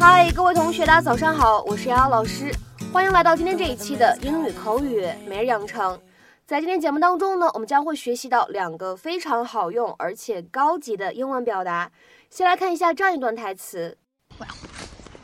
[0.00, 2.52] 嗨，各位同学，大家早上好，我是瑶瑶老师，
[2.92, 6.00] 欢迎来到今天这一期的英语口语每日养成。
[6.46, 11.90] 在今天节目当中呢，我们将会学习到两个非常好用而且高级的英文表达。
[12.30, 13.98] 先来看一下这样一段台词
[14.38, 14.46] ：Well,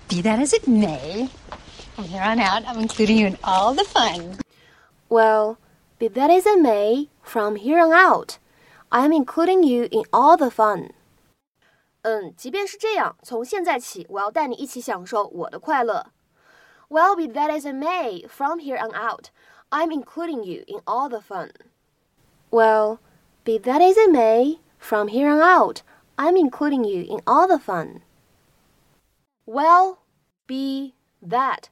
[0.09, 1.29] be that as it may,
[1.95, 4.39] from here on out, I'm including you in all the fun.
[5.09, 5.57] Well,
[5.99, 8.39] be that as it may, from here on out,
[8.91, 10.91] I'm including you in all the fun.
[12.04, 16.08] 嗯，即便是这样，从现在起，我要带你一起享受我的快乐。
[16.90, 19.30] Well, be that as it may, from here on out,
[19.70, 21.52] I'm including you in all the fun.
[22.50, 22.98] Well,
[23.44, 25.82] be that as it may, from here on out,
[26.16, 28.02] I'm including you in all the fun.
[29.46, 30.00] Well,
[30.48, 31.70] be that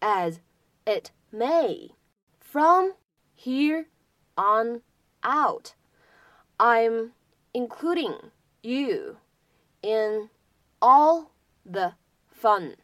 [0.00, 0.40] as
[0.84, 1.92] it may,
[2.40, 2.94] from
[3.34, 3.86] here
[4.36, 4.82] on
[5.22, 5.74] out,
[6.58, 7.12] I'm
[7.54, 9.18] including you
[9.81, 10.29] In
[10.79, 11.27] all
[11.63, 11.93] the
[12.41, 12.75] fun。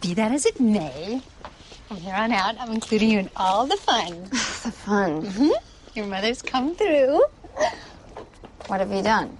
[0.00, 1.22] be that as it may,
[1.86, 4.24] from here on out, I'm including you in all the fun.
[4.30, 5.22] the fun?
[5.22, 5.50] Mm-hmm.
[5.94, 7.22] Your mother's come through.
[8.70, 9.36] What have you done?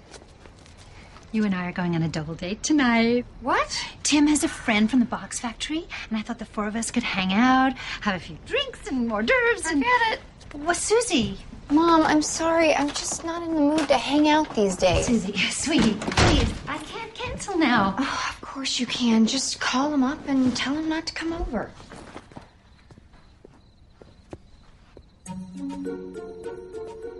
[1.31, 3.25] You and I are going on a double date tonight.
[3.43, 3.87] What?
[4.03, 6.91] Tim has a friend from the box factory, and I thought the four of us
[6.91, 9.67] could hang out, have a few drinks and hors d'oeuvres.
[9.67, 9.85] And...
[9.85, 10.21] Forget it.
[10.67, 11.39] What's Susie?
[11.71, 12.75] Mom, I'm sorry.
[12.75, 15.07] I'm just not in the mood to hang out these days.
[15.07, 16.53] Susie, sweetie, please.
[16.67, 17.95] I can't cancel now.
[18.01, 19.27] Oh, of course you can.
[19.27, 21.71] Just call him up and tell him not to come over.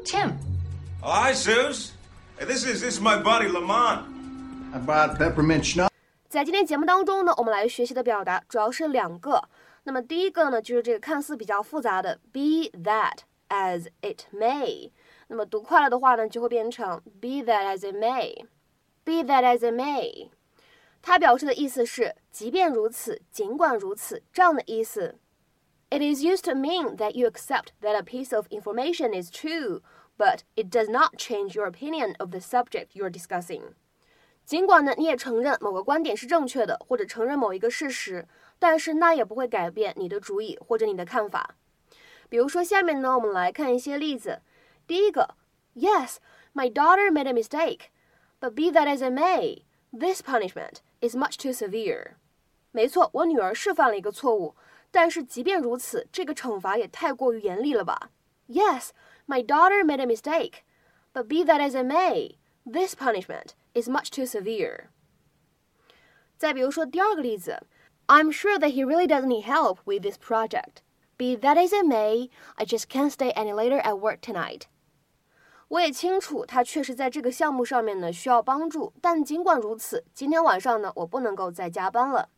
[0.05, 0.37] Tim.
[1.05, 1.93] Oh, hi, Suze.
[2.40, 4.06] This is this is my buddy Lamont.
[4.74, 5.90] I bought peppermint schnapps.
[6.28, 9.42] 在今天节目当中呢，我们来学习的表达主要是两个。
[9.84, 13.20] 那么第一个呢，就是这个看似比较复杂的 be that
[13.50, 14.92] as it may。
[15.28, 20.30] 那么读快了的话呢，就会变成 be that as it may。be that as it may，
[21.04, 25.20] 它表示的意思是即便如此，尽管如此这样的意思。
[25.92, 29.82] It is used to mean that you accept that a piece of information is true
[30.20, 33.74] but it does not change your opinion of the subject you're discussing.
[34.46, 38.28] 尽管呢，你也承认某个观点是正确的，或者承认某一个事实，
[38.60, 41.56] 但是那也不会改变你的主意或者你的看法。
[42.30, 44.42] 比如说，下面呢，我们来看一些例子。
[44.86, 45.36] 第一个，
[45.76, 46.18] Yes,
[46.54, 47.90] my daughter made a mistake,
[48.40, 52.14] but be that as it may, this punishment is much too severe.
[52.72, 54.56] 没错，我女儿是犯了一个错误，
[54.92, 58.12] 但是即便如此，这个惩罚也太过于严厉了吧？
[58.48, 58.90] Yes.
[59.30, 60.64] My daughter made a mistake,
[61.14, 64.90] but be that as it may, this punishment is much too severe.
[66.38, 67.62] 再比如说第二个例子，
[68.08, 70.84] I'm sure that he really does need help with this project.
[71.18, 74.64] Be that as it may, I just can't stay any later at work tonight.
[75.70, 82.30] 我也清楚他确实在这个项目上面呢需要帮助，但尽管如此，今天晚上呢我不能够再加班了。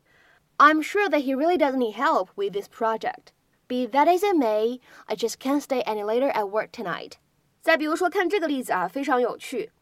[0.56, 3.32] I'm sure that he really does need help with this project.
[3.72, 7.12] Be that as it may, I just can't stay any later at work tonight.
[7.60, 9.72] 再比如说，看这个例子啊，非常有趣。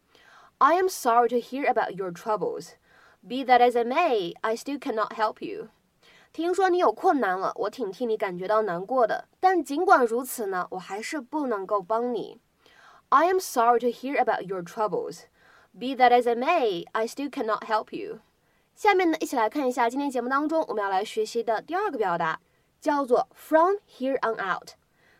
[0.57, 2.71] I am sorry to hear about your troubles.
[3.21, 5.69] Be that as it may, I still cannot help you.
[6.33, 9.27] 听说你有困难了，我挺替你感觉到难过的。
[9.39, 12.39] 但尽管如此呢，我还是不能够帮你。
[13.09, 15.21] I am sorry to hear about your troubles.
[15.71, 18.19] Be that as it may, I still cannot help you.
[18.75, 22.39] 下面呢，一起来看一下今天节目当中我们要来学习的第二个表达，
[22.81, 24.71] 叫做 from here on out。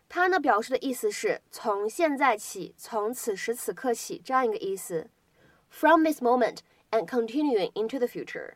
[0.09, 5.09] 它呢表示的意思是从现在起，从此时此刻起这样一个意思。
[5.69, 6.59] From this moment
[6.91, 8.53] and continuing into the future。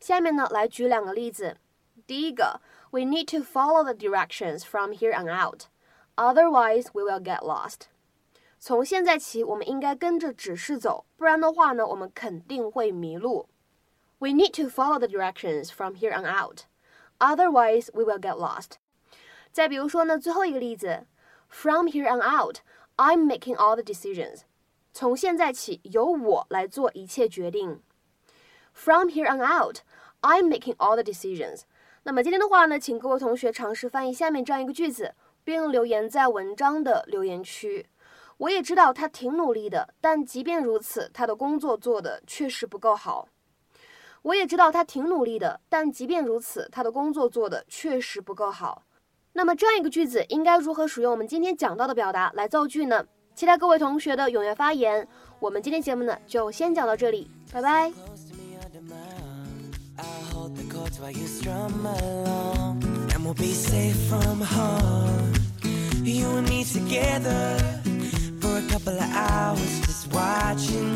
[0.00, 1.58] 下面呢来举两个例子。
[2.06, 2.60] 第一个，
[2.90, 5.64] We need to follow the directions from here on out,
[6.14, 7.88] otherwise we will get lost。
[8.58, 13.48] 从现在起，我们应该跟着指示走，不然的话呢，我们肯定会迷路。
[14.18, 16.60] We need to follow the directions from here on out,
[17.21, 18.71] Otherwise we will get lost。
[19.53, 21.05] 再比如说呢，最后一个例子
[21.47, 22.57] ，From here on out,
[22.97, 24.41] I'm making all the decisions。
[24.91, 27.81] 从现在起，由我来做一切决定。
[28.73, 29.77] From here on out,
[30.21, 31.61] I'm making all the decisions。
[32.03, 35.13] 那么今天的话呢，请各位同学尝试翻译下面这样一个句子，
[35.43, 37.87] 并留言在文章的留言区。
[38.37, 43.27] 我也知道他挺努力的，但即便如此，他的工作做的确实不够好。
[44.23, 48.83] 我也知道他挺努力的，但即便如此，他的工作做的确实不够好。
[49.33, 53.03] 那么这样一个句子应该如何使用我们今天讲到的表达来造句呢？
[53.33, 55.07] 期待各位同学的踊跃发言。
[55.39, 57.91] 我们今天节目呢就先讲到这里，拜拜。
[57.91, 58.97] outside the window.
[61.13, 61.85] This storm
[70.41, 70.90] could